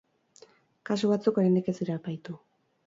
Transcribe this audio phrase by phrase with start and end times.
[0.91, 2.41] Kasu batzuk oraindik ez dira epaitu.